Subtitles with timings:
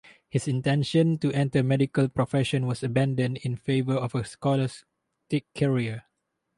[0.27, 6.05] His intention to enter medical profession was abandoned in favour of a scholastic career.